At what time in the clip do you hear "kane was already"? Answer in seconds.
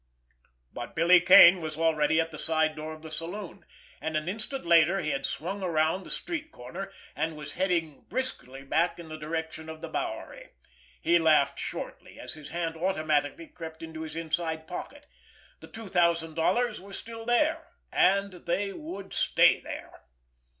1.21-2.19